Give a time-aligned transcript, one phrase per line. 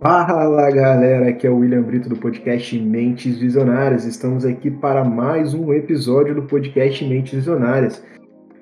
[0.00, 4.06] Fala galera, aqui é o William Brito do podcast Mentes Visionárias.
[4.06, 8.02] Estamos aqui para mais um episódio do podcast Mentes Visionárias.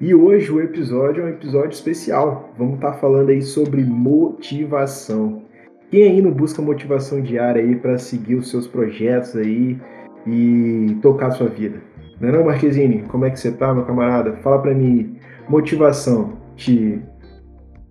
[0.00, 2.52] E hoje o episódio é um episódio especial.
[2.58, 5.44] Vamos estar falando aí sobre motivação.
[5.92, 9.78] Quem aí não busca motivação diária aí para seguir os seus projetos aí
[10.26, 11.80] e tocar a sua vida?
[12.20, 13.02] Não é não, Marquezine?
[13.02, 14.32] Como é que você tá, meu camarada?
[14.38, 15.16] Fala para mim,
[15.48, 17.00] motivação te,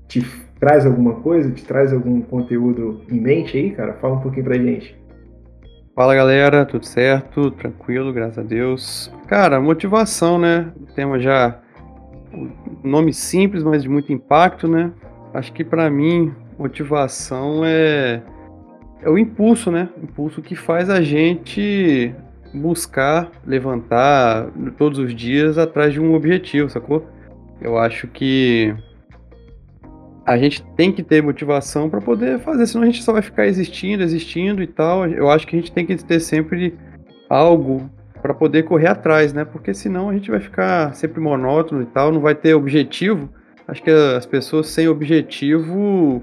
[0.05, 0.19] te
[0.59, 1.51] traz alguma coisa?
[1.51, 3.93] Te traz algum conteúdo em mente aí, cara?
[3.93, 4.97] Fala um pouquinho pra gente.
[5.95, 7.49] Fala galera, tudo certo?
[7.51, 9.11] Tranquilo, graças a Deus.
[9.27, 10.71] Cara, motivação, né?
[10.79, 11.59] O tema já.
[12.83, 14.91] Nome simples, mas de muito impacto, né?
[15.33, 18.21] Acho que para mim, motivação é.
[19.01, 19.89] É o impulso, né?
[19.97, 22.13] O impulso que faz a gente
[22.53, 27.05] buscar levantar todos os dias atrás de um objetivo, sacou?
[27.61, 28.75] Eu acho que
[30.27, 33.47] a gente tem que ter motivação para poder fazer, senão a gente só vai ficar
[33.47, 35.07] existindo, existindo e tal.
[35.07, 36.77] Eu acho que a gente tem que ter sempre
[37.29, 37.89] algo
[38.21, 39.45] para poder correr atrás, né?
[39.45, 43.29] Porque senão a gente vai ficar sempre monótono e tal, não vai ter objetivo.
[43.65, 46.21] Acho que as pessoas sem objetivo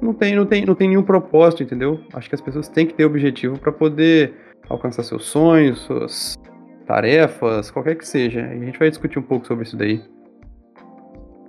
[0.00, 1.98] não tem, não tem, não tem nenhum propósito, entendeu?
[2.12, 4.32] Acho que as pessoas têm que ter objetivo para poder
[4.68, 6.38] alcançar seus sonhos, suas
[6.86, 8.42] tarefas, qualquer que seja.
[8.42, 10.00] E a gente vai discutir um pouco sobre isso daí.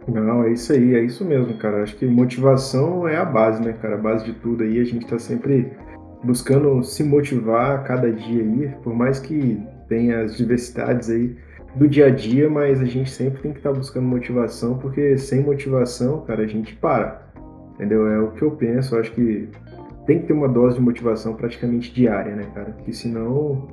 [0.08, 1.84] Não, é isso aí, é isso mesmo, cara.
[1.84, 3.96] Acho que motivação é a base, né, cara?
[3.96, 4.80] A base de tudo aí.
[4.80, 5.72] A gente tá sempre
[6.24, 11.36] buscando se motivar a cada dia aí, por mais que tenha as diversidades aí
[11.76, 15.18] do dia a dia, mas a gente sempre tem que estar tá buscando motivação, porque
[15.18, 17.24] sem motivação, cara, a gente para.
[17.76, 18.08] Entendeu?
[18.08, 18.96] É o que eu penso.
[18.96, 19.50] Eu acho que
[20.06, 22.72] tem que ter uma dose de motivação praticamente diária, né, cara?
[22.72, 23.68] Porque senão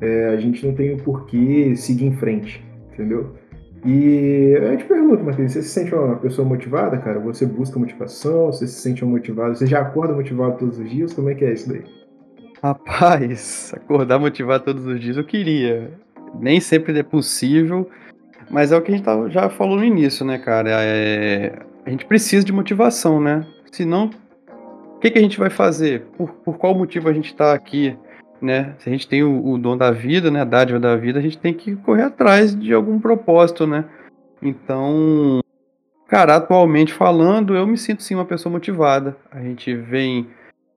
[0.00, 3.34] é, a gente não tem o porquê seguir em frente, entendeu?
[3.84, 7.18] E eu te pergunto, Matheus, você se sente uma pessoa motivada, cara?
[7.20, 8.46] Você busca motivação?
[8.46, 9.56] Você se sente motivado?
[9.56, 11.12] Você já acorda motivado todos os dias?
[11.14, 11.82] Como é que é isso daí?
[12.62, 15.90] Rapaz, acordar motivado todos os dias eu queria.
[16.38, 17.88] Nem sempre é possível,
[18.50, 20.70] mas é o que a gente já falou no início, né, cara?
[20.70, 23.46] É, a gente precisa de motivação, né?
[23.72, 24.10] Senão,
[24.96, 26.02] o que, que a gente vai fazer?
[26.18, 27.96] Por, por qual motivo a gente está aqui?
[28.40, 28.74] Né?
[28.78, 30.40] Se a gente tem o, o dom da vida, né?
[30.40, 33.84] A dádiva da vida, a gente tem que correr atrás de algum propósito, né?
[34.42, 35.40] Então,
[36.08, 39.16] cara, atualmente falando, eu me sinto sim uma pessoa motivada.
[39.30, 40.28] A gente vem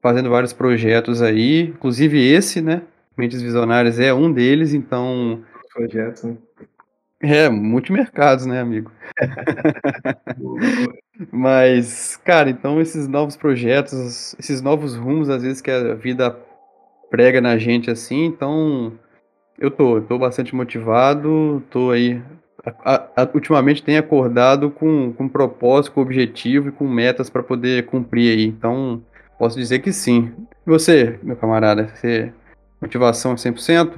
[0.02, 2.82] fazendo vários projetos aí, inclusive esse, né?
[3.18, 5.44] Mentes Visionárias é um deles, então.
[5.74, 6.38] Projetos, né?
[7.22, 8.92] É, multimercados, né, amigo?
[11.32, 16.38] Mas, cara, então esses novos projetos, esses novos rumos, às vezes, que a vida
[17.14, 18.92] prega na gente assim, então
[19.60, 22.20] eu tô, tô bastante motivado, tô aí.
[22.84, 27.86] A, a, ultimamente tenho acordado com, com propósito, com objetivo e com metas para poder
[27.86, 28.46] cumprir aí.
[28.46, 29.04] Então,
[29.38, 30.34] posso dizer que sim.
[30.66, 32.34] E você, meu camarada, você
[32.82, 33.94] motivação 100%?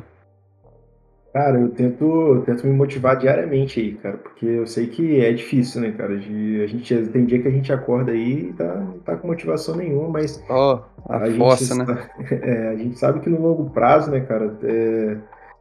[1.35, 5.33] Cara, eu tento, eu tento me motivar diariamente aí, cara, porque eu sei que é
[5.33, 6.17] difícil, né, cara?
[6.17, 9.27] De, a gente tem dia que a gente acorda aí e tá, não tá com
[9.27, 10.41] motivação nenhuma, mas.
[10.49, 12.09] Ó, a, a força, gente, né?
[12.41, 15.17] É, a gente sabe que no longo prazo, né, cara, é,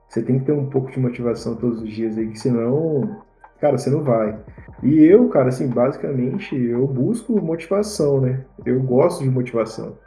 [0.08, 3.20] você tem que ter um pouco de motivação todos os dias aí, que senão,
[3.60, 4.38] cara, você não vai.
[4.80, 8.44] E eu, cara, assim, basicamente, eu busco motivação, né?
[8.64, 9.98] Eu gosto de motivação.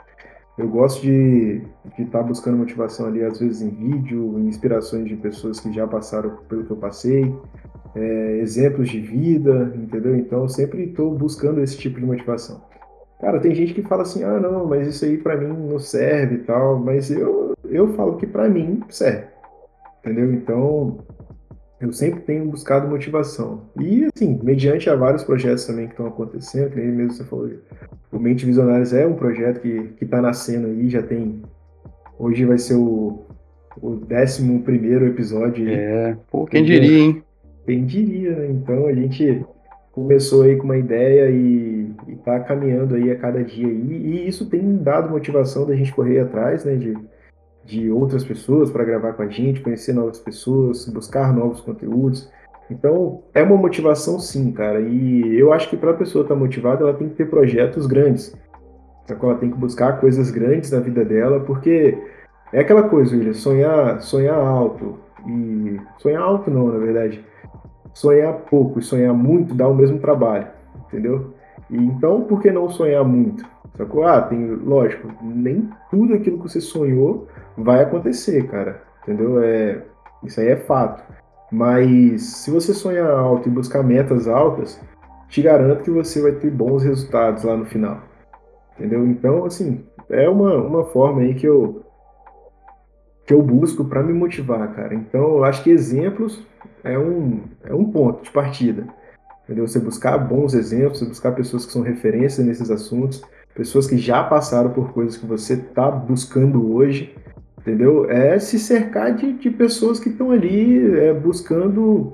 [0.58, 1.62] Eu gosto de
[2.00, 5.86] estar tá buscando motivação ali, às vezes em vídeo, em inspirações de pessoas que já
[5.86, 7.32] passaram pelo que eu passei,
[7.96, 10.16] é, exemplos de vida, entendeu?
[10.16, 12.62] Então eu sempre estou buscando esse tipo de motivação.
[13.22, 16.36] Cara, tem gente que fala assim, ah não, mas isso aí para mim não serve
[16.36, 19.28] e tal, mas eu, eu falo que para mim serve,
[20.00, 20.34] entendeu?
[20.34, 21.00] Então
[21.80, 23.62] eu sempre tenho buscado motivação.
[23.80, 27.50] E, assim, mediante a vários projetos também que estão acontecendo, que nem mesmo você falou,
[28.12, 31.42] o Mente Visionários é um projeto que está nascendo aí, já tem.
[32.18, 33.26] Hoje vai ser o,
[33.80, 35.70] o 11 episódio.
[35.70, 37.24] É, pô, quem diria, hein?
[37.66, 38.50] Quem diria, né?
[38.50, 39.46] Então a gente
[39.92, 44.50] começou aí com uma ideia e, está caminhando aí a cada dia aí, e isso
[44.50, 46.76] tem dado motivação da gente correr atrás, né?
[46.76, 46.98] De,
[47.68, 52.32] de outras pessoas para gravar com a gente, conhecer novas pessoas, buscar novos conteúdos.
[52.72, 54.80] Então, é uma motivação sim, cara.
[54.80, 57.86] E eu acho que para a pessoa estar tá motivada, ela tem que ter projetos
[57.86, 58.36] grandes.
[59.10, 61.98] Ela tem que buscar coisas grandes na vida dela, porque
[62.54, 64.98] é aquela coisa, William, sonhar, sonhar alto.
[65.28, 67.24] E sonhar alto não, na verdade.
[67.94, 70.48] Sonhar pouco e sonhar muito dá o mesmo trabalho,
[70.86, 71.34] entendeu?
[71.70, 73.46] E então, por que não sonhar muito?
[73.76, 74.06] Sacou?
[74.06, 77.28] Ah, tem, lógico, nem tudo aquilo que você sonhou
[77.58, 78.82] vai acontecer, cara.
[79.04, 79.42] Entendeu?
[79.42, 79.84] É,
[80.24, 81.04] isso aí é fato.
[81.52, 84.80] Mas se você sonhar alto e buscar metas altas,
[85.30, 88.02] te garanto que você vai ter bons resultados lá no final.
[88.78, 89.06] entendeu?
[89.08, 91.84] Então, assim, é uma, uma forma aí que eu
[93.26, 94.96] que eu busco para me motivar, cara.
[94.96, 96.42] Então, eu acho que exemplos
[96.82, 98.88] é um, é um ponto de partida.
[99.44, 99.68] Entendeu?
[99.68, 103.22] Você buscar bons exemplos, você buscar pessoas que são referências nesses assuntos,
[103.58, 107.16] pessoas que já passaram por coisas que você está buscando hoje,
[107.58, 108.10] entendeu?
[108.10, 112.14] É se cercar de, de pessoas que estão ali é, buscando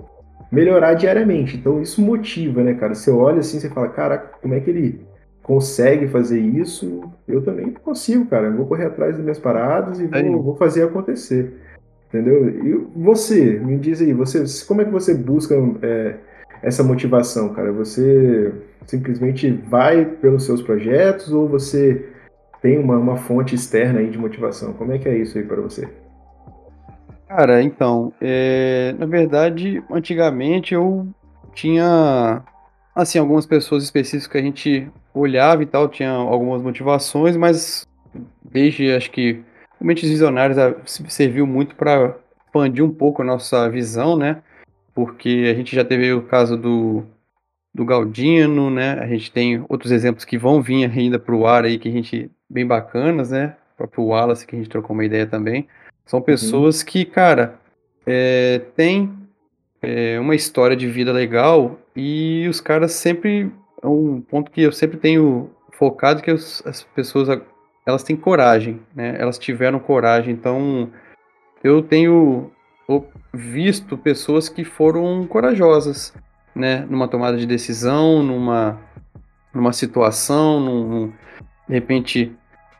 [0.49, 1.57] melhorar diariamente.
[1.57, 2.95] Então isso motiva, né, cara?
[2.95, 5.01] Você olha assim, você fala, caraca, como é que ele
[5.43, 7.03] consegue fazer isso?
[7.27, 8.47] Eu também consigo, cara.
[8.47, 11.57] Eu vou correr atrás das minhas paradas e vou, vou, fazer acontecer.
[12.07, 12.47] Entendeu?
[12.47, 16.15] E você, me diz aí, você, como é que você busca é,
[16.63, 17.71] essa motivação, cara?
[17.73, 18.51] Você
[18.87, 22.09] simplesmente vai pelos seus projetos ou você
[22.61, 24.73] tem uma, uma fonte externa aí de motivação?
[24.73, 25.87] Como é que é isso aí para você?
[27.27, 31.07] Cara, então, é, na verdade, antigamente eu
[31.53, 32.41] tinha,
[32.95, 37.85] assim, algumas pessoas específicas que a gente olhava e tal, tinha algumas motivações, mas
[38.43, 39.43] desde, acho que,
[39.81, 44.41] mentes visionários serviu muito para expandir um pouco a nossa visão, né?
[44.93, 47.05] Porque a gente já teve o caso do
[47.73, 48.99] do Galdino, né?
[48.99, 51.91] A gente tem outros exemplos que vão vir ainda para o ar aí, que a
[51.91, 53.55] gente, bem bacanas, né?
[53.73, 55.67] O próprio Wallace, que a gente trocou uma ideia também.
[56.05, 56.25] São uhum.
[56.25, 56.85] pessoas uhum.
[56.85, 57.59] que, cara,
[58.05, 59.11] é, tem
[59.81, 63.51] é, uma história de vida legal e os caras sempre.
[63.81, 67.27] É um ponto que eu sempre tenho focado que os, as pessoas
[67.85, 69.17] elas têm coragem, né?
[69.19, 70.33] Elas tiveram coragem.
[70.33, 70.89] Então,
[71.63, 72.51] eu tenho
[73.33, 76.13] visto pessoas que foram corajosas
[76.55, 78.79] né, numa tomada de decisão, numa,
[79.53, 81.07] numa situação, num,
[81.67, 82.35] de repente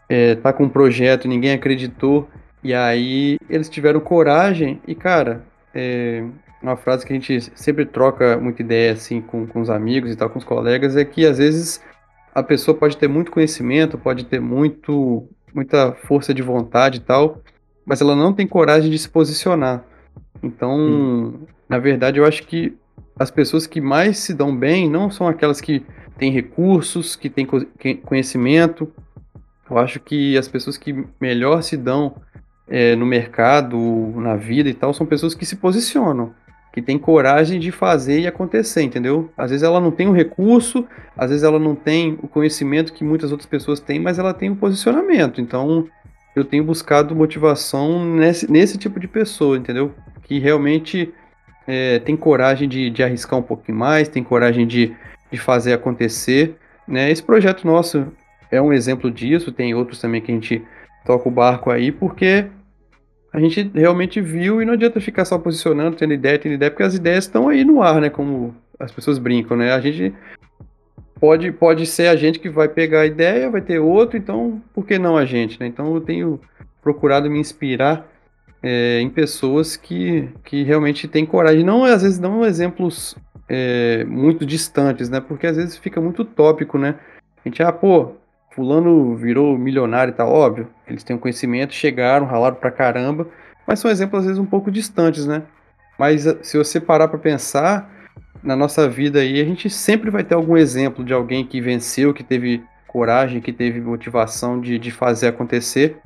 [0.08, 2.30] é, tá com um projeto, ninguém acreditou,
[2.64, 6.24] e aí eles tiveram coragem, e cara, é,
[6.62, 10.16] uma frase que a gente sempre troca muita ideia assim com, com os amigos e
[10.16, 11.82] tal, com os colegas, é que às vezes
[12.34, 17.42] a pessoa pode ter muito conhecimento, pode ter muito, muita força de vontade e tal,
[17.86, 19.84] mas ela não tem coragem de se posicionar.
[20.44, 21.34] Então, hum.
[21.70, 22.76] na verdade, eu acho que
[23.18, 25.86] as pessoas que mais se dão bem não são aquelas que
[26.18, 27.48] têm recursos, que têm
[28.04, 28.92] conhecimento.
[29.70, 32.16] Eu acho que as pessoas que melhor se dão
[32.68, 33.78] é, no mercado,
[34.18, 36.34] na vida e tal, são pessoas que se posicionam,
[36.74, 39.30] que têm coragem de fazer e acontecer, entendeu?
[39.38, 40.86] Às vezes ela não tem o recurso,
[41.18, 44.50] às vezes ela não tem o conhecimento que muitas outras pessoas têm, mas ela tem
[44.50, 45.40] o posicionamento.
[45.40, 45.88] Então,
[46.36, 49.94] eu tenho buscado motivação nesse, nesse tipo de pessoa, entendeu?
[50.24, 51.14] Que realmente
[51.68, 54.96] é, tem coragem de, de, arriscar um pouquinho mais, tem coragem de,
[55.32, 56.56] de fazer acontecer.
[56.88, 57.12] Né?
[57.12, 58.08] Esse projeto nosso
[58.52, 60.62] é um exemplo disso, tem outros também que a gente
[61.06, 62.46] toca o barco aí, porque
[63.32, 66.84] a gente realmente viu e não adianta ficar só posicionando, tendo ideia, tendo ideia, porque
[66.84, 68.10] as ideias estão aí no ar, né?
[68.10, 69.72] Como as pessoas brincam, né?
[69.74, 70.14] A gente
[71.24, 74.86] pode, pode ser a gente que vai pegar a ideia, vai ter outro, então por
[74.86, 75.66] que não a gente, né?
[75.66, 76.38] Então eu tenho
[76.82, 78.06] procurado me inspirar
[78.62, 81.64] é, em pessoas que, que realmente têm coragem.
[81.64, 83.16] Não, às vezes, não exemplos
[83.48, 85.22] é, muito distantes, né?
[85.22, 86.96] Porque às vezes fica muito tópico, né?
[87.38, 88.16] A gente, ah, pô,
[88.52, 90.68] fulano virou milionário e tá óbvio.
[90.86, 93.30] Eles têm um conhecimento, chegaram, ralaram pra caramba,
[93.66, 95.44] mas são exemplos às vezes um pouco distantes, né?
[95.98, 97.93] Mas se você parar para pensar,
[98.44, 102.14] na nossa vida aí, a gente sempre vai ter algum exemplo de alguém que venceu,
[102.14, 105.98] que teve coragem, que teve motivação de, de fazer acontecer.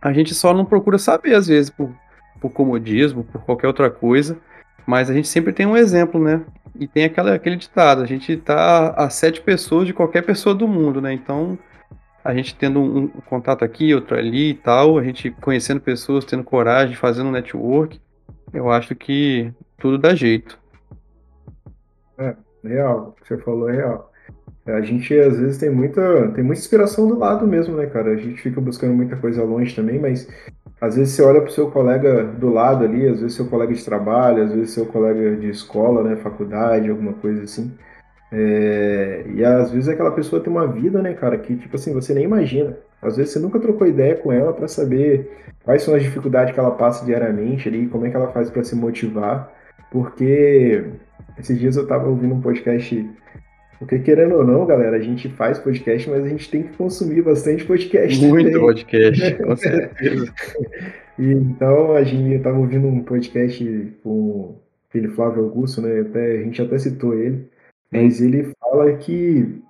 [0.00, 1.90] A gente só não procura saber, às vezes, por,
[2.40, 4.38] por comodismo, por qualquer outra coisa,
[4.86, 6.42] mas a gente sempre tem um exemplo, né?
[6.78, 10.66] E tem aquela, aquele ditado, a gente tá a sete pessoas de qualquer pessoa do
[10.66, 11.12] mundo, né?
[11.12, 11.58] Então,
[12.24, 16.24] a gente tendo um, um contato aqui, outro ali e tal, a gente conhecendo pessoas,
[16.24, 18.00] tendo coragem, fazendo network,
[18.52, 20.58] eu acho que tudo dá jeito.
[22.18, 24.10] É, real, o que você falou é real.
[24.66, 28.12] A gente às vezes tem muita, tem muita inspiração do lado mesmo, né, cara?
[28.12, 30.26] A gente fica buscando muita coisa longe também, mas
[30.80, 33.84] às vezes você olha pro seu colega do lado ali, às vezes seu colega de
[33.84, 37.72] trabalho, às vezes seu colega de escola, né, faculdade, alguma coisa assim.
[38.32, 39.24] É...
[39.34, 42.24] E às vezes aquela pessoa tem uma vida, né, cara, que tipo assim, você nem
[42.24, 42.76] imagina.
[43.02, 45.30] Às vezes você nunca trocou ideia com ela para saber
[45.62, 48.64] quais são as dificuldades que ela passa diariamente ali, como é que ela faz para
[48.64, 49.52] se motivar.
[49.90, 50.84] Porque
[51.38, 53.06] esses dias eu tava ouvindo um podcast
[53.78, 57.22] porque, querendo ou não, galera, a gente faz podcast, mas a gente tem que consumir
[57.22, 58.24] bastante podcast.
[58.24, 58.60] Muito também.
[58.60, 60.32] podcast, com certeza.
[61.18, 64.56] e, então, a gente estava ouvindo um podcast com
[64.88, 66.00] aquele Flávio Augusto, né?
[66.00, 67.48] Até, a gente até citou ele,
[67.92, 69.60] mas ele fala que,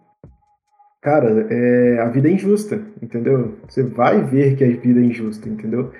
[1.01, 3.57] cara, é, a vida é injusta, entendeu?
[3.67, 5.91] Você vai ver que a vida é injusta, entendeu?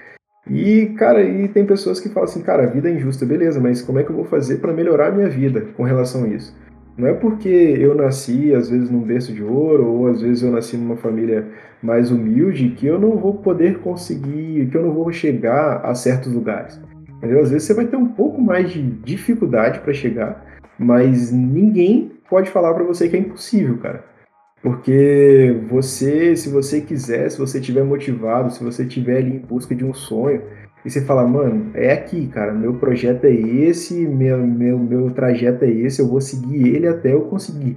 [0.51, 3.81] E, cara, e tem pessoas que falam assim, cara, a vida é injusta, beleza, mas
[3.81, 6.55] como é que eu vou fazer para melhorar a minha vida com relação a isso?
[6.97, 10.53] Não é porque eu nasci, às vezes, num berço de ouro, ou às vezes eu
[10.53, 11.47] nasci numa família
[11.83, 16.33] mais humilde, que eu não vou poder conseguir, que eu não vou chegar a certos
[16.33, 16.81] lugares.
[17.17, 17.41] Entendeu?
[17.41, 20.45] Às vezes você vai ter um pouco mais de dificuldade para chegar,
[20.79, 24.05] mas ninguém pode falar para você que é impossível, cara.
[24.65, 29.75] Porque você, se você quiser, se você estiver motivado, se você estiver ali em busca
[29.75, 30.41] de um sonho,
[30.83, 35.67] e você fala, mano, é aqui, cara, meu projeto é esse, meu, meu, meu trajeto
[35.67, 37.77] é esse, eu vou seguir ele até eu conseguir.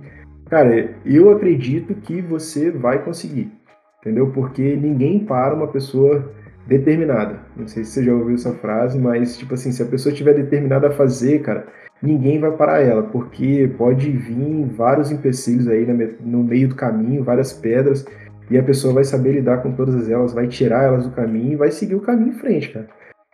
[0.50, 3.52] Cara, eu acredito que você vai conseguir,
[4.00, 4.32] entendeu?
[4.32, 6.32] Porque ninguém para uma pessoa
[6.66, 7.42] determinada.
[7.58, 10.36] Não sei se você já ouviu essa frase, mas, tipo assim, se a pessoa estiver
[10.36, 11.68] determinada a fazer, cara,
[12.02, 15.86] ninguém vai parar ela, porque pode vir vários empecilhos aí
[16.22, 18.06] no meio do caminho, várias pedras,
[18.50, 21.56] e a pessoa vai saber lidar com todas elas, vai tirar elas do caminho e
[21.56, 22.88] vai seguir o caminho em frente, cara.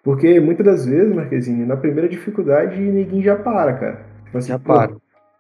[0.04, 4.00] Porque muitas das vezes, Marquezinho, na primeira dificuldade, ninguém já para, cara.
[4.26, 4.96] Tipo assim, já para.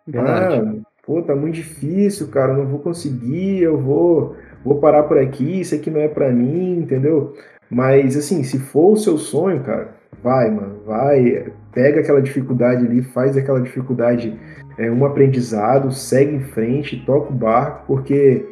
[0.07, 0.55] Verdade.
[0.55, 5.61] Ah, pô, tá muito difícil, cara, não vou conseguir, eu vou, vou parar por aqui,
[5.61, 7.33] isso aqui não é para mim, entendeu?
[7.69, 13.01] Mas, assim, se for o seu sonho, cara, vai, mano, vai, pega aquela dificuldade ali,
[13.01, 14.37] faz aquela dificuldade
[14.77, 18.45] é, um aprendizado, segue em frente, toca o barco, porque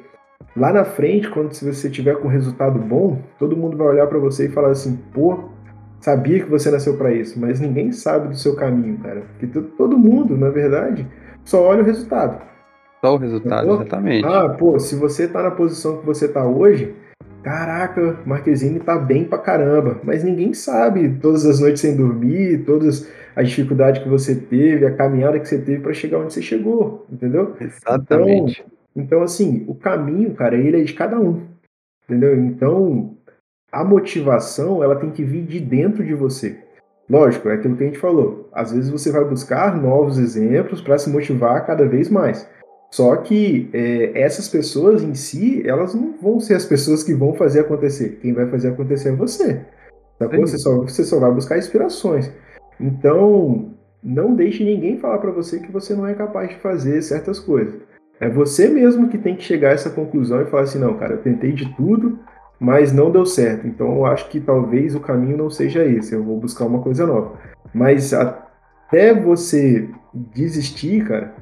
[0.55, 4.45] lá na frente, quando você tiver com resultado bom, todo mundo vai olhar para você
[4.45, 5.49] e falar assim, pô,
[5.99, 9.23] sabia que você nasceu para isso, mas ninguém sabe do seu caminho, cara.
[9.37, 11.07] Porque todo mundo, na verdade,
[11.43, 12.41] só olha o resultado.
[13.01, 14.25] Só o resultado, exatamente.
[14.27, 16.95] Ah, pô, se você tá na posição que você tá hoje,
[17.43, 23.09] caraca, Marquezine tá bem pra caramba, mas ninguém sabe todas as noites sem dormir, todas
[23.35, 27.05] as dificuldades que você teve, a caminhada que você teve para chegar onde você chegou,
[27.11, 27.55] entendeu?
[27.59, 28.61] Exatamente.
[28.61, 31.43] Então, então, assim, o caminho, cara, ele é de cada um,
[32.03, 32.37] entendeu?
[32.37, 33.15] Então,
[33.71, 36.59] a motivação, ela tem que vir de dentro de você.
[37.09, 38.49] Lógico, é aquilo que a gente falou.
[38.53, 42.47] Às vezes você vai buscar novos exemplos para se motivar cada vez mais.
[42.91, 47.33] Só que é, essas pessoas em si, elas não vão ser as pessoas que vão
[47.33, 48.19] fazer acontecer.
[48.21, 49.61] Quem vai fazer acontecer é você.
[50.19, 52.29] Você só, você só vai buscar inspirações.
[52.79, 57.39] Então, não deixe ninguém falar para você que você não é capaz de fazer certas
[57.39, 57.75] coisas.
[58.19, 61.13] É você mesmo que tem que chegar a essa conclusão e falar assim: não, cara,
[61.13, 62.19] eu tentei de tudo,
[62.59, 63.65] mas não deu certo.
[63.65, 66.13] Então, eu acho que talvez o caminho não seja esse.
[66.13, 67.39] Eu vou buscar uma coisa nova.
[67.73, 71.33] Mas até você desistir, cara,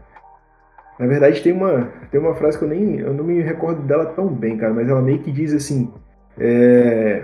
[0.99, 4.07] na verdade, tem uma, tem uma frase que eu nem eu não me recordo dela
[4.07, 5.89] tão bem, cara, mas ela meio que diz assim:
[6.37, 7.23] é,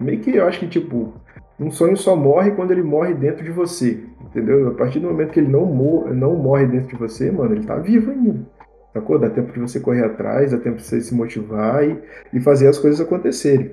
[0.00, 1.12] meio que eu acho que, tipo,
[1.60, 4.68] um sonho só morre quando ele morre dentro de você, entendeu?
[4.68, 7.66] A partir do momento que ele não, mor não morre dentro de você, mano, ele
[7.66, 8.46] tá vivo ainda.
[8.94, 9.18] Sacou?
[9.18, 11.98] Dá tempo de você correr atrás, dá tempo de você se motivar e,
[12.32, 13.70] e fazer as coisas acontecerem.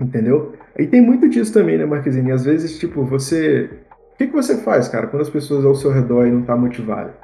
[0.00, 0.52] Entendeu?
[0.76, 2.32] E tem muito disso também, né, Marquezine?
[2.32, 3.70] Às vezes, tipo, você.
[4.14, 7.14] O que, que você faz, cara, quando as pessoas ao seu redor não tá motivada?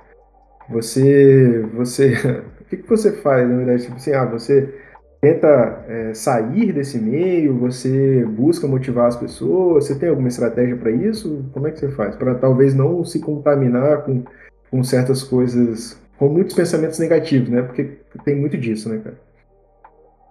[0.68, 2.14] Você, você,
[2.60, 3.82] o que, que você faz, na verdade?
[3.82, 4.72] Tipo assim, ah, você
[5.20, 10.90] tenta é, sair desse meio, você busca motivar as pessoas, você tem alguma estratégia para
[10.90, 11.44] isso?
[11.52, 12.16] Como é que você faz?
[12.16, 14.24] Para talvez não se contaminar com,
[14.70, 17.62] com certas coisas, com muitos pensamentos negativos, né?
[17.62, 19.16] Porque tem muito disso, né, cara?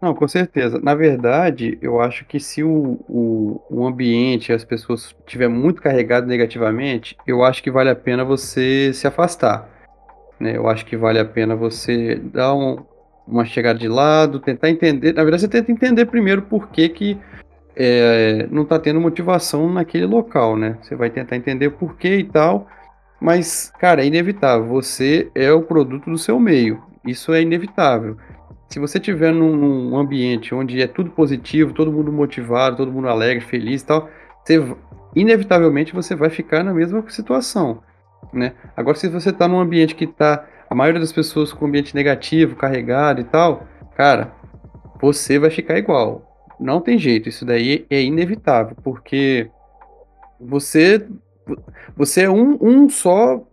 [0.01, 0.79] Não, com certeza.
[0.81, 6.25] Na verdade, eu acho que se o, o, o ambiente, as pessoas estiver muito carregado
[6.25, 9.69] negativamente, eu acho que vale a pena você se afastar.
[10.41, 10.57] Né?
[10.57, 12.83] Eu acho que vale a pena você dar um,
[13.27, 15.13] uma chegada de lado, tentar entender.
[15.13, 17.17] Na verdade, você tenta entender primeiro por que, que
[17.75, 20.77] é, não está tendo motivação naquele local, né?
[20.81, 22.67] Você vai tentar entender por que e tal.
[23.21, 24.67] Mas, cara, é inevitável.
[24.67, 26.81] Você é o produto do seu meio.
[27.05, 28.17] Isso é inevitável.
[28.67, 33.43] Se você estiver num ambiente onde é tudo positivo, todo mundo motivado, todo mundo alegre,
[33.43, 34.09] feliz e tal,
[34.43, 34.75] você,
[35.15, 37.81] inevitavelmente você vai ficar na mesma situação
[38.33, 38.53] né?
[38.75, 42.55] Agora, se você tá num ambiente que tá a maioria das pessoas com ambiente negativo,
[42.55, 44.33] carregado e tal, cara,
[45.01, 46.27] você vai ficar igual.
[46.59, 49.49] Não tem jeito, isso daí é inevitável, porque
[50.39, 51.07] você
[51.95, 53.43] você é um, um só,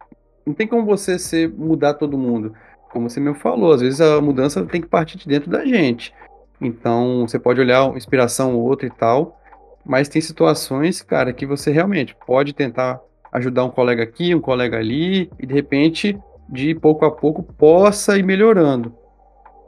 [0.46, 2.54] não tem como você ser, mudar todo mundo.
[2.92, 6.14] Como você mesmo falou, às vezes a mudança tem que partir de dentro da gente.
[6.60, 9.40] Então, você pode olhar inspiração ou outra e tal,
[9.84, 13.00] mas tem situações, cara, que você realmente pode tentar
[13.32, 16.18] ajudar um colega aqui, um colega ali, e de repente,
[16.48, 18.94] de pouco a pouco, possa ir melhorando.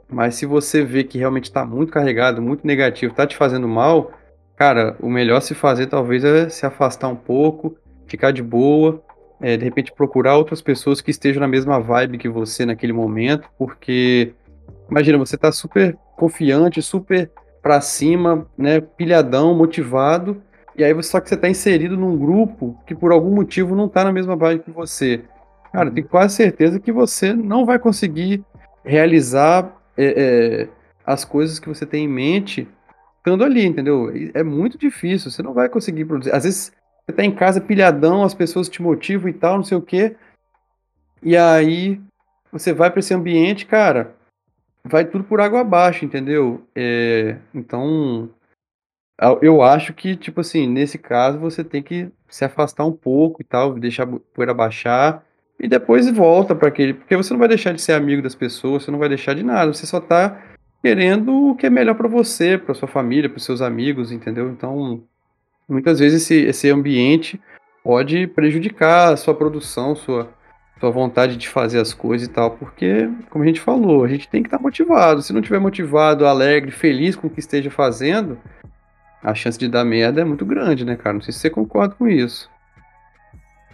[0.09, 4.11] Mas se você vê que realmente está muito carregado, muito negativo, está te fazendo mal,
[4.57, 9.01] cara, o melhor se fazer talvez é se afastar um pouco, ficar de boa,
[9.39, 13.49] é, de repente procurar outras pessoas que estejam na mesma vibe que você naquele momento,
[13.57, 14.33] porque
[14.89, 20.41] imagina, você está super confiante, super para cima, né, pilhadão, motivado,
[20.75, 24.03] e aí só que você está inserido num grupo que por algum motivo não está
[24.03, 25.23] na mesma vibe que você.
[25.71, 28.43] cara, tenho quase certeza que você não vai conseguir
[28.83, 30.67] realizar é, é,
[31.05, 32.67] as coisas que você tem em mente
[33.17, 34.11] estando ali, entendeu?
[34.33, 36.33] É muito difícil, você não vai conseguir produzir.
[36.33, 36.71] Às vezes
[37.05, 40.15] você tá em casa pilhadão, as pessoas te motivam e tal, não sei o quê.
[41.21, 42.01] E aí
[42.51, 44.15] você vai para esse ambiente, cara,
[44.83, 46.65] vai tudo por água abaixo, entendeu?
[46.75, 48.29] É, então,
[49.41, 53.45] eu acho que, tipo assim, nesse caso você tem que se afastar um pouco e
[53.45, 55.23] tal, deixar a poeira baixar
[55.59, 56.95] e depois volta para aquele.
[56.95, 59.43] Porque você não vai deixar de ser amigo das pessoas, você não vai deixar de
[59.43, 60.41] nada, você só tá
[60.81, 64.49] querendo o que é melhor para você, para sua família, para seus amigos, entendeu?
[64.49, 65.03] Então,
[65.69, 67.39] muitas vezes esse, esse ambiente
[67.83, 70.29] pode prejudicar a sua produção, sua,
[70.79, 74.27] sua vontade de fazer as coisas e tal, porque, como a gente falou, a gente
[74.27, 75.21] tem que estar tá motivado.
[75.21, 78.39] Se não tiver motivado, alegre, feliz com o que esteja fazendo,
[79.23, 81.13] a chance de dar merda é muito grande, né, cara?
[81.13, 82.49] Não sei se você concorda com isso.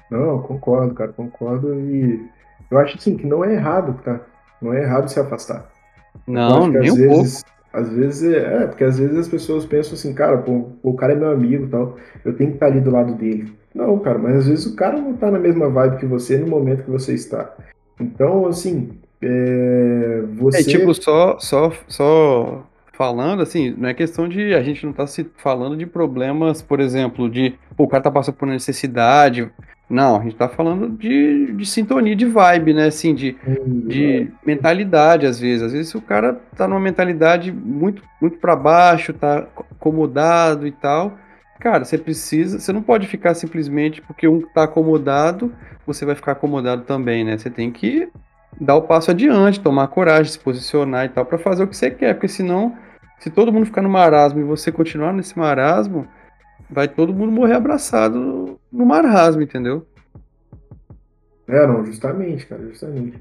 [0.10, 1.74] Não, concordo, cara, concordo.
[1.76, 2.26] E
[2.70, 4.20] eu acho assim que não é errado, tá?
[4.62, 5.70] Não é errado se afastar.
[6.26, 7.58] Não, nem um vezes, pouco.
[7.74, 11.14] Às vezes é, é, porque às vezes as pessoas pensam assim, cara, pô, o cara
[11.14, 13.54] é meu amigo e tal, eu tenho que estar ali do lado dele.
[13.74, 16.48] Não, cara, mas às vezes o cara não tá na mesma vibe que você no
[16.48, 17.54] momento que você está.
[18.00, 20.62] Então, assim, é, você.
[20.62, 22.66] É tipo, só, só, só
[22.98, 24.56] falando, assim, não é questão de.
[24.56, 27.54] A gente não tá se falando de problemas, por exemplo, de.
[27.76, 29.50] Pô, o cara tá passando por necessidade.
[29.90, 32.88] Não, a gente tá falando de, de sintonia, de vibe, né?
[32.88, 35.62] Assim, de, de mentalidade, às vezes.
[35.62, 41.18] Às vezes o cara tá numa mentalidade muito, muito para baixo, tá acomodado e tal.
[41.60, 42.60] Cara, você precisa.
[42.60, 45.54] Você não pode ficar simplesmente porque um tá acomodado,
[45.86, 47.38] você vai ficar acomodado também, né?
[47.38, 48.10] Você tem que
[48.60, 51.92] dar o passo adiante, tomar coragem, se posicionar e tal, para fazer o que você
[51.92, 52.76] quer, porque senão,
[53.20, 56.08] se todo mundo ficar no marasmo e você continuar nesse marasmo,
[56.70, 59.86] vai todo mundo morrer abraçado no marasmo, entendeu?
[61.48, 63.20] É, não, justamente, cara, justamente.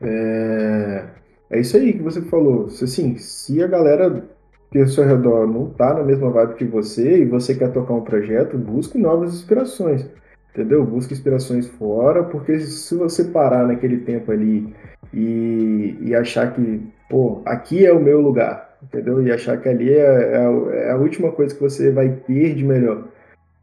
[0.00, 1.04] É,
[1.50, 2.66] é isso aí que você falou.
[2.66, 4.24] Assim, se a galera
[4.70, 7.92] que ao seu redor não tá na mesma vibe que você e você quer tocar
[7.92, 10.06] um projeto, busque novas inspirações,
[10.54, 10.84] entendeu?
[10.84, 14.72] Busque inspirações fora, porque se você parar naquele tempo ali
[15.12, 19.22] e, e achar que, pô, aqui é o meu lugar, entendeu?
[19.22, 22.64] E achar que ali é, é, é, a última coisa que você vai ter de
[22.64, 23.04] melhor.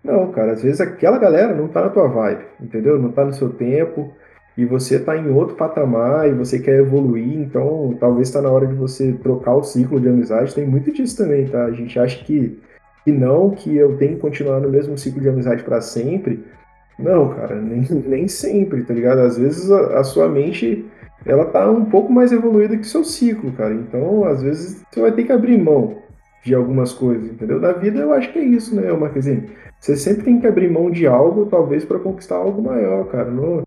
[0.03, 2.97] Não, cara, às vezes aquela galera não tá na tua vibe, entendeu?
[2.99, 4.13] Não tá no seu tempo
[4.57, 8.65] e você tá em outro patamar e você quer evoluir, então talvez está na hora
[8.65, 10.55] de você trocar o ciclo de amizade.
[10.55, 11.65] Tem muito disso também, tá?
[11.65, 12.59] A gente acha que,
[13.03, 16.43] que não, que eu tenho que continuar no mesmo ciclo de amizade para sempre.
[16.97, 19.19] Não, cara, nem, nem sempre, tá ligado?
[19.19, 20.85] Às vezes a, a sua mente
[21.25, 23.73] ela tá um pouco mais evoluída que o seu ciclo, cara.
[23.73, 25.97] Então, às vezes, você vai ter que abrir mão
[26.43, 27.59] de algumas coisas, entendeu?
[27.59, 29.49] Da vida, eu acho que é isso, né, Marquezinho?
[29.79, 33.29] Você sempre tem que abrir mão de algo, talvez, para conquistar algo maior, cara.
[33.29, 33.63] Não,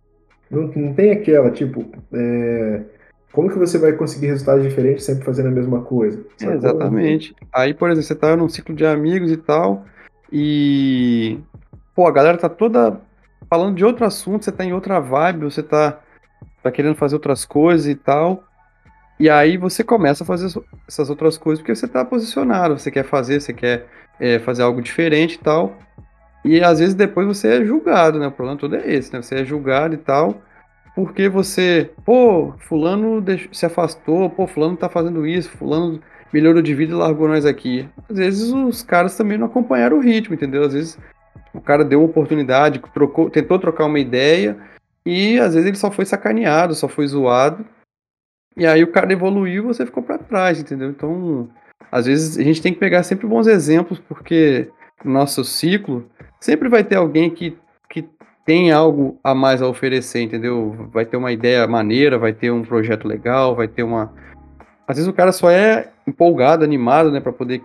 [0.51, 2.81] não, não tem aquela, tipo, é...
[3.33, 6.25] como que você vai conseguir resultados diferentes sempre fazendo a mesma coisa?
[6.43, 7.35] É, exatamente.
[7.53, 9.85] Aí, por exemplo, você tá num ciclo de amigos e tal,
[10.33, 11.39] e.
[11.95, 13.01] Pô, a galera tá toda
[13.49, 16.01] falando de outro assunto, você tá em outra vibe, você tá
[16.63, 18.45] tá querendo fazer outras coisas e tal.
[19.19, 20.47] E aí você começa a fazer
[20.89, 23.87] essas outras coisas porque você tá posicionado, você quer fazer, você quer
[24.19, 25.77] é, fazer algo diferente e tal.
[26.45, 28.29] E às vezes depois você é julgado, né?
[28.29, 29.21] O problema todo é esse, né?
[29.21, 30.41] Você é julgado e tal,
[30.95, 36.01] porque você, pô, fulano se afastou, pô, fulano tá fazendo isso, fulano
[36.33, 37.89] melhorou de vida e largou nós aqui.
[38.09, 40.63] Às vezes os caras também não acompanharam o ritmo, entendeu?
[40.63, 40.99] Às vezes
[41.53, 44.57] o cara deu uma oportunidade, trocou, tentou trocar uma ideia,
[45.05, 47.65] e às vezes ele só foi sacaneado, só foi zoado.
[48.57, 50.91] E aí o cara evoluiu e você ficou para trás, entendeu?
[50.91, 51.49] Então,
[51.91, 54.69] às vezes a gente tem que pegar sempre bons exemplos, porque
[55.05, 56.09] no nosso ciclo
[56.41, 57.57] sempre vai ter alguém que,
[57.89, 58.09] que
[58.45, 60.89] tem algo a mais a oferecer, entendeu?
[60.93, 64.13] Vai ter uma ideia maneira, vai ter um projeto legal, vai ter uma.
[64.87, 67.63] Às vezes o cara só é empolgado, animado, né, para poder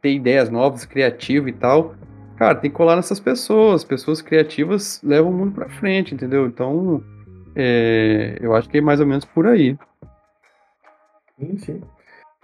[0.00, 1.94] ter ideias novas, criativo e tal.
[2.42, 3.84] Cara, tem que colar nessas pessoas.
[3.84, 6.44] Pessoas criativas levam o mundo pra frente, entendeu?
[6.44, 7.00] Então,
[7.54, 9.78] é, eu acho que é mais ou menos por aí.
[11.38, 11.80] Sim, sim.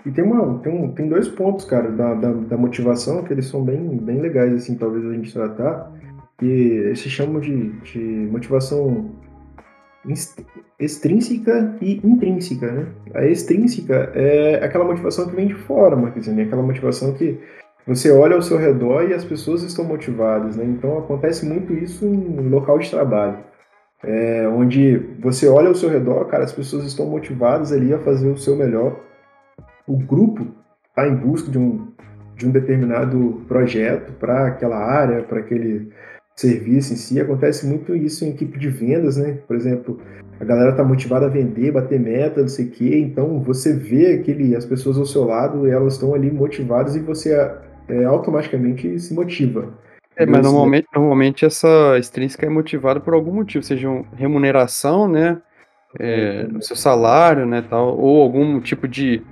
[0.07, 3.47] E tem, uma, tem, um, tem dois pontos, cara, da, da, da, motivação que eles
[3.47, 5.93] são bem, bem legais, assim, talvez a gente tratar,
[6.39, 9.11] que se chamam de, de motivação
[10.79, 12.87] extrínseca e intrínseca, né?
[13.15, 17.37] A extrínseca é aquela motivação que vem de fora, Marquezine, é aquela motivação que
[17.89, 20.65] você olha ao seu redor e as pessoas estão motivadas, né?
[20.65, 23.39] Então acontece muito isso em local de trabalho,
[24.05, 28.29] é, onde você olha ao seu redor, cara, as pessoas estão motivadas ali a fazer
[28.29, 29.01] o seu melhor.
[29.87, 30.47] O grupo
[30.91, 31.89] está em busca de um,
[32.37, 35.91] de um determinado projeto para aquela área, para aquele
[36.37, 39.39] serviço em si, acontece muito isso em equipe de vendas, né?
[39.47, 39.99] Por exemplo,
[40.39, 44.13] a galera tá motivada a vender, bater meta, não sei o quê, então você vê
[44.13, 47.35] aquele, as pessoas ao seu lado, elas estão ali motivadas e você
[47.89, 49.73] é, automaticamente se motiva.
[50.17, 55.41] É, mas normalmente, normalmente essa extrínseca é motivada por algum motivo, seja remuneração, né?
[55.99, 59.23] É, no seu salário, né, tal, ou algum tipo de,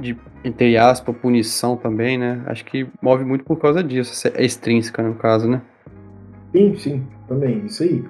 [0.00, 2.42] de, entre aspas, punição também, né?
[2.46, 5.60] Acho que move muito por causa disso, é extrínseca no caso, né?
[6.54, 8.02] Sim, sim, também, isso aí.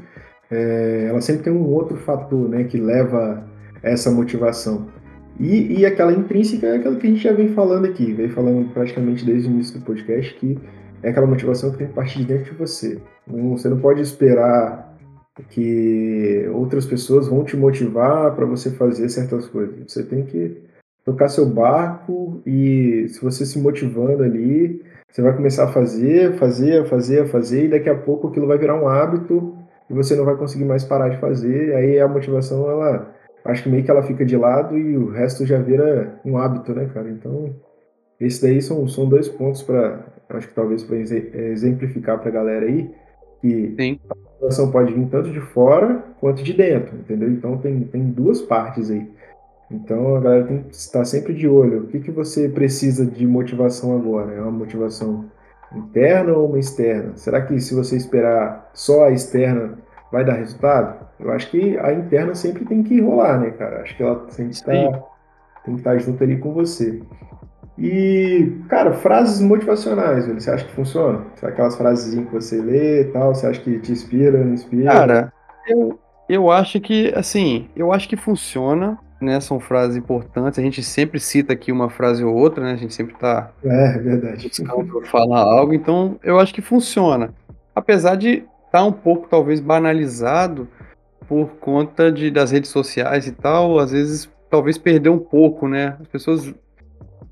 [0.50, 3.44] É, ela sempre tem um outro fator, né, que leva
[3.82, 4.86] essa motivação.
[5.38, 8.72] E, e aquela intrínseca é aquela que a gente já vem falando aqui, vem falando
[8.72, 10.58] praticamente desde o início do podcast, que
[11.02, 12.98] é aquela motivação que tem que partir de dentro de você.
[13.26, 14.96] Não, você não pode esperar
[15.50, 19.74] que outras pessoas vão te motivar para você fazer certas coisas.
[19.86, 20.56] Você tem que
[21.04, 26.86] tocar seu barco e se você se motivando ali, você vai começar a fazer, fazer,
[26.86, 29.54] fazer, fazer e daqui a pouco aquilo vai virar um hábito
[29.88, 31.74] e você não vai conseguir mais parar de fazer.
[31.74, 33.14] Aí a motivação ela
[33.46, 36.74] acho que meio que ela fica de lado e o resto já vira um hábito,
[36.74, 37.08] né, cara?
[37.10, 37.54] Então,
[38.20, 42.66] esses daí são, são dois pontos para acho que talvez para exemplificar para a galera
[42.66, 42.90] aí
[43.40, 44.00] que Sim.
[44.10, 47.30] a motivação pode vir tanto de fora quanto de dentro, entendeu?
[47.30, 49.08] Então tem, tem duas partes aí.
[49.70, 51.84] Então a galera tem que estar sempre de olho.
[51.84, 54.32] O que, que você precisa de motivação agora?
[54.32, 55.26] É uma motivação
[55.74, 57.16] interna ou uma externa?
[57.16, 59.78] Será que se você esperar só a externa
[60.10, 61.06] vai dar resultado?
[61.18, 63.82] Eu acho que a interna sempre tem que rolar, né, cara?
[63.82, 67.00] Acho que ela sempre está, tem que estar junto ali com você.
[67.78, 71.26] E, cara, frases motivacionais, velho, você acha que funciona?
[71.42, 74.90] Aquelas frases que você lê e tal, você acha que te inspira, não inspira?
[74.90, 75.32] Cara,
[75.68, 79.40] eu, eu acho que, assim, eu acho que funciona, né?
[79.40, 80.58] São frases importantes.
[80.58, 82.72] A gente sempre cita aqui uma frase ou outra, né?
[82.72, 83.50] A gente sempre tá.
[83.62, 84.50] É, verdade.
[85.04, 87.34] falar algo, então eu acho que funciona.
[87.74, 90.68] Apesar de tá um pouco, talvez, banalizado
[91.28, 95.96] por conta de, das redes sociais e tal, às vezes, talvez perder um pouco, né?
[96.00, 96.54] As pessoas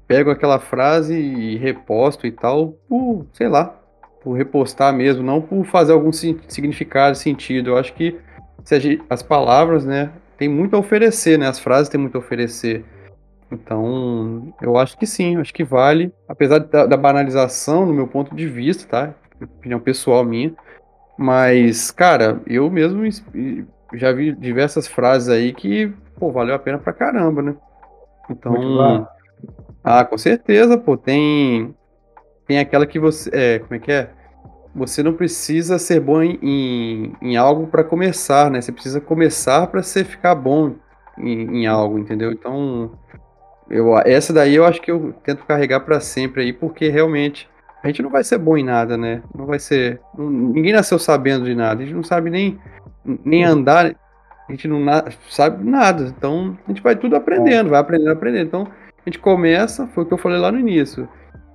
[0.06, 3.74] pego aquela frase e reposto e tal, por, sei lá,
[4.22, 7.70] por repostar mesmo, não por fazer algum significado, sentido.
[7.70, 8.18] Eu acho que
[8.72, 11.46] gente, as palavras, né, tem muito a oferecer, né?
[11.46, 12.84] As frases têm muito a oferecer.
[13.50, 18.34] Então, eu acho que sim, acho que vale, apesar da, da banalização, no meu ponto
[18.34, 19.14] de vista, tá?
[19.40, 20.54] Opinião pessoal minha.
[21.16, 23.02] Mas, cara, eu mesmo
[23.92, 27.54] já vi diversas frases aí que, pô, valeu a pena pra caramba, né?
[28.28, 29.06] Então,
[29.82, 30.96] ah, com certeza, pô.
[30.96, 31.74] Tem,
[32.46, 33.30] tem aquela que você.
[33.32, 34.10] É, como é que é?
[34.74, 38.60] Você não precisa ser bom em, em, em algo para começar, né?
[38.60, 40.74] Você precisa começar para você ficar bom
[41.16, 42.32] em, em, algo, entendeu?
[42.32, 42.90] Então,
[43.70, 47.48] eu, essa daí eu acho que eu tento carregar para sempre aí, porque realmente
[47.84, 49.22] a gente não vai ser bom em nada, né?
[49.36, 50.00] Não vai ser.
[50.16, 51.82] Não, ninguém nasceu sabendo de nada.
[51.82, 52.58] A gente não sabe nem,
[53.22, 53.94] nem andar.
[54.48, 56.04] A gente não na, sabe nada.
[56.16, 58.46] Então, a gente vai tudo aprendendo, vai aprendendo, aprendendo.
[58.46, 61.06] Então, a gente começa, foi o que eu falei lá no início.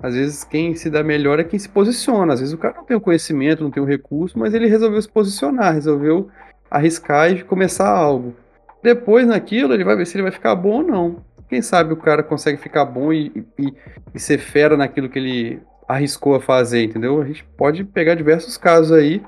[0.04, 2.34] Às vezes quem se dá melhor é quem se posiciona.
[2.34, 5.02] Às vezes o cara não tem o conhecimento, não tem o recurso, mas ele resolveu
[5.02, 6.30] se posicionar, resolveu
[6.70, 8.36] arriscar e começar algo.
[8.84, 11.16] Depois naquilo ele vai ver se ele vai ficar bom ou não.
[11.50, 13.74] Quem sabe o cara consegue ficar bom e, e,
[14.14, 15.60] e ser fera naquilo que ele
[15.90, 17.20] arriscou a fazer, entendeu?
[17.20, 19.24] A gente pode pegar diversos casos aí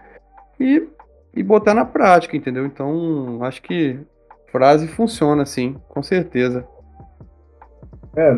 [0.60, 0.88] e,
[1.36, 2.67] e botar na prática, entendeu?
[2.67, 4.00] Então acho que
[4.52, 6.63] frase funciona assim, com certeza.
[8.15, 8.32] É,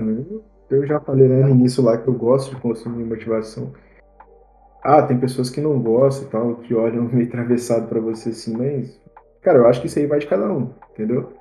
[0.70, 3.74] eu já falei né, no início lá que eu gosto de consumir motivação.
[4.82, 8.56] Ah, tem pessoas que não gostam e tal, que olham meio atravessado para você assim,
[8.56, 9.02] mas.
[9.42, 11.34] Cara, eu acho que isso aí vai de cada um, entendeu?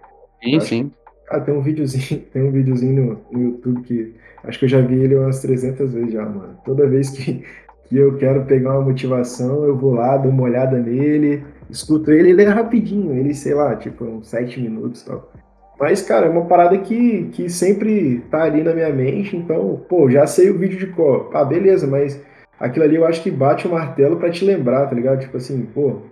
[0.43, 0.93] Sim, sim.
[1.29, 4.81] Ah, tem um videozinho, tem um videozinho no, no, YouTube que acho que eu já
[4.81, 6.57] vi ele umas 300 vezes já, mano.
[6.65, 7.45] Toda vez que,
[7.85, 12.31] que eu quero pegar uma motivação, eu vou lá, dou uma olhada nele, escuto ele,
[12.31, 15.33] ele é rapidinho, ele, sei lá, tipo, uns 7 minutos e tal.
[15.79, 20.09] Mas, cara, é uma parada que, que sempre tá ali na minha mente, então, pô,
[20.09, 21.31] já sei o vídeo de cor.
[21.35, 22.23] Ah, beleza, mas
[22.61, 25.21] aquilo ali eu acho que bate o martelo para te lembrar, tá ligado?
[25.21, 26.03] Tipo assim, pô,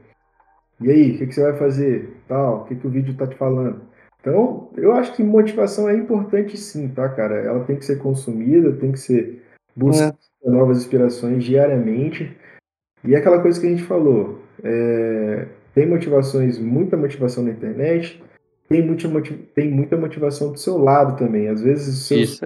[0.80, 2.16] e aí, o que, que, você vai fazer?
[2.26, 3.82] Tal, o que, que o vídeo tá te falando?
[4.20, 7.36] Então, eu acho que motivação é importante sim, tá, cara?
[7.36, 9.42] Ela tem que ser consumida, tem que ser
[9.74, 10.50] buscar é.
[10.50, 12.36] novas inspirações diariamente.
[13.02, 18.22] E é aquela coisa que a gente falou, é, tem motivações, muita motivação na internet,
[18.68, 19.08] tem muita,
[19.54, 21.48] tem muita motivação do seu lado também.
[21.48, 22.38] Às vezes, seus,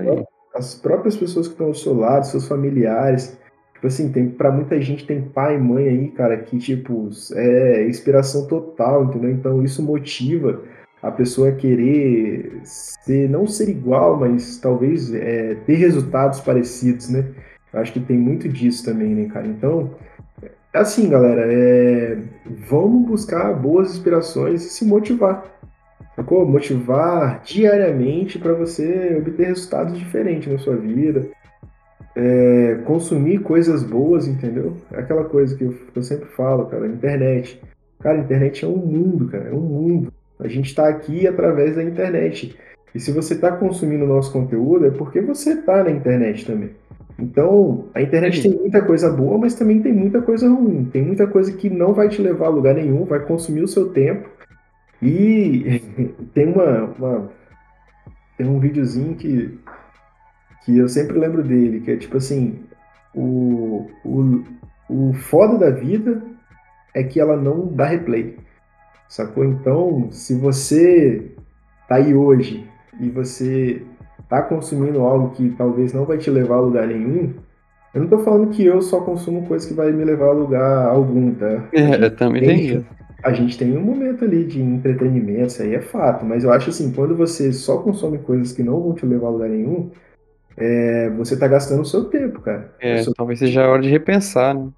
[0.55, 3.37] as próprias pessoas que estão ao seu lado, seus familiares.
[3.75, 7.87] Tipo assim, tem, pra muita gente tem pai e mãe aí, cara, que, tipo, é
[7.89, 9.31] inspiração total, entendeu?
[9.31, 10.63] Então isso motiva
[11.05, 17.27] a pessoa querer ser, não ser igual, mas talvez é, ter resultados parecidos, né?
[17.71, 19.47] Eu acho que tem muito disso também, né, cara?
[19.47, 19.91] Então,
[20.73, 22.17] assim, galera, é...
[22.69, 25.45] vamos buscar boas inspirações e se motivar.
[26.17, 26.47] Sacou?
[26.47, 31.29] Motivar diariamente para você obter resultados diferentes na sua vida.
[32.17, 32.79] É...
[32.87, 34.75] consumir coisas boas, entendeu?
[34.91, 37.61] É aquela coisa que eu, eu sempre falo, cara, internet.
[38.01, 40.13] Cara, internet é um mundo, cara, é um mundo.
[40.39, 42.57] A gente está aqui através da internet.
[42.95, 46.71] E se você está consumindo o nosso conteúdo, é porque você está na internet também.
[47.19, 50.85] Então, a internet tem muita coisa boa, mas também tem muita coisa ruim.
[50.85, 53.91] Tem muita coisa que não vai te levar a lugar nenhum, vai consumir o seu
[53.91, 54.29] tempo.
[55.01, 55.81] E
[56.35, 57.31] tem uma, uma
[58.37, 59.59] tem um videozinho que,
[60.65, 62.61] que eu sempre lembro dele, que é tipo assim,
[63.15, 64.45] o, o,
[64.89, 66.23] o foda da vida
[66.93, 68.37] é que ela não dá replay.
[69.15, 69.45] Sacou?
[69.45, 71.31] Então, se você
[71.89, 73.81] tá aí hoje e você
[74.29, 77.33] tá consumindo algo que talvez não vai te levar a lugar nenhum,
[77.95, 80.89] eu não tô falando que eu só consumo coisa que vai me levar a lugar
[80.89, 81.69] algum, tá?
[81.73, 82.87] É, também tem isso.
[83.23, 86.71] A gente tem um momento ali de entretenimento, isso aí é fato, mas eu acho
[86.71, 89.93] assim, quando você só consome coisas que não vão te levar a lugar nenhum,
[90.57, 92.75] é, você tá gastando o seu tempo, cara.
[92.81, 93.15] É, seu...
[93.15, 94.71] talvez seja a hora de repensar, né?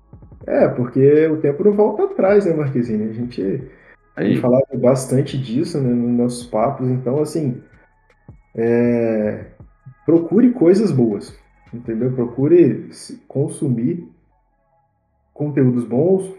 [0.46, 3.08] É, porque o tempo não volta atrás, né, Marquezine?
[3.08, 3.62] A gente
[4.16, 4.38] Aí.
[4.38, 7.62] falado bastante disso né, nos nossos papos, então, assim,
[8.54, 9.44] é,
[10.06, 11.36] procure coisas boas,
[11.72, 12.10] entendeu?
[12.12, 12.88] Procure
[13.28, 14.08] consumir
[15.34, 16.32] conteúdos bons,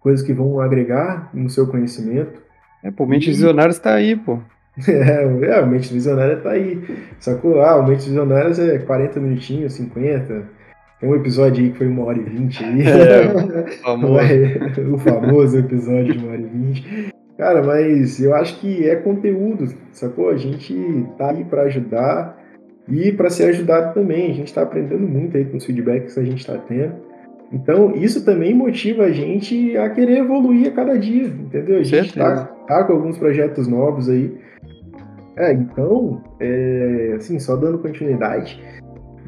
[0.00, 2.40] coisas que vão agregar no seu conhecimento.
[2.82, 4.38] É, pô, Mente Visionária está aí, pô.
[4.86, 6.84] É, é, o Mente Visionária está aí.
[7.18, 7.62] Sacou?
[7.62, 10.46] Ah, o Mente Visionária é 40 minutinhos, 50.
[11.00, 12.82] Tem um episódio aí que foi uma hora e vinte aí.
[12.82, 14.14] É, o, famoso.
[14.94, 17.12] o famoso episódio de uma hora e vinte.
[17.36, 20.30] Cara, mas eu acho que é conteúdo, sacou?
[20.30, 20.74] A gente
[21.18, 22.38] tá aí para ajudar
[22.88, 24.30] e para ser ajudado também.
[24.30, 26.94] A gente está aprendendo muito aí com os feedbacks que a gente está tendo.
[27.52, 31.78] Então, isso também motiva a gente a querer evoluir a cada dia, entendeu?
[31.78, 34.34] A gente tá, tá, com alguns projetos novos aí.
[35.36, 38.58] É, então, é, assim, só dando continuidade.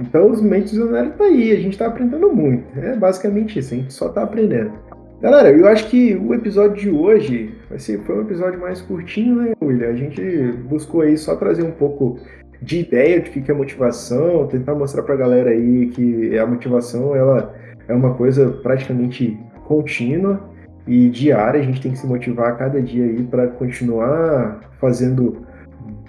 [0.00, 2.64] Então, os mentes visionários tá aí, a gente tá aprendendo muito.
[2.78, 4.72] É basicamente isso, a gente só tá aprendendo.
[5.20, 9.34] Galera, eu acho que o episódio de hoje vai ser, foi um episódio mais curtinho,
[9.34, 9.88] né, William?
[9.88, 10.22] A gente
[10.68, 12.18] buscou aí só trazer um pouco
[12.62, 17.52] de ideia de que é motivação, tentar mostrar pra galera aí que a motivação ela
[17.88, 20.48] é uma coisa praticamente contínua
[20.86, 25.46] e diária, a gente tem que se motivar a cada dia aí para continuar fazendo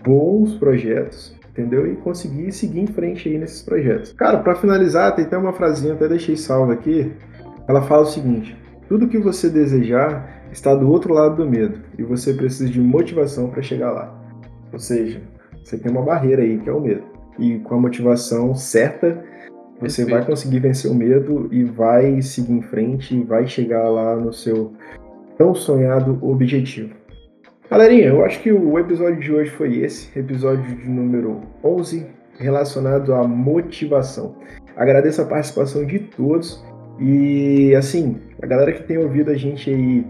[0.04, 1.92] bons projetos, entendeu?
[1.92, 4.14] E conseguir seguir em frente aí nesses projetos.
[4.14, 7.12] Cara, para finalizar, tem até uma frasinha, até deixei salva aqui.
[7.68, 12.04] Ela fala o seguinte: tudo que você desejar está do outro lado do medo e
[12.04, 14.16] você precisa de motivação para chegar lá.
[14.72, 15.22] Ou seja,
[15.64, 17.04] você tem uma barreira aí que é o medo.
[17.38, 19.24] E com a motivação certa,
[19.80, 20.10] você Perfeito.
[20.10, 24.34] vai conseguir vencer o medo e vai seguir em frente e vai chegar lá no
[24.34, 24.74] seu
[25.38, 26.99] tão sonhado objetivo.
[27.70, 32.04] Galerinha, eu acho que o episódio de hoje foi esse, episódio de número 11,
[32.40, 34.36] relacionado à motivação.
[34.76, 36.66] Agradeço a participação de todos
[37.00, 40.04] e assim, a galera que tem ouvido a gente aí,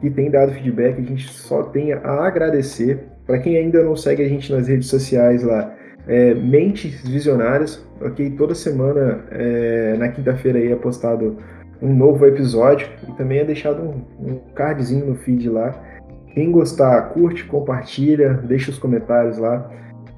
[0.00, 2.98] que tem dado feedback, a gente só tem a agradecer.
[3.24, 5.72] Para quem ainda não segue a gente nas redes sociais lá,
[6.08, 8.30] é, Mentes Visionárias, ok?
[8.30, 11.36] Toda semana, é, na quinta-feira aí é postado
[11.80, 15.95] um novo episódio e também é deixado um, um cardzinho no feed lá.
[16.36, 19.68] Quem gostar, curte, compartilha, deixa os comentários lá.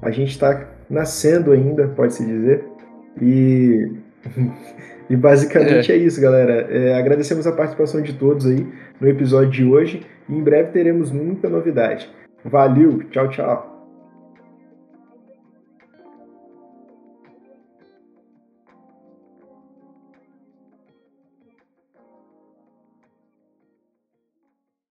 [0.03, 2.63] A gente está nascendo ainda, pode-se dizer.
[3.19, 3.91] E
[5.09, 6.67] E basicamente é, é isso, galera.
[6.69, 8.65] É, agradecemos a participação de todos aí
[9.01, 12.07] no episódio de hoje e em breve teremos muita novidade.
[12.45, 13.68] Valeu, tchau, tchau.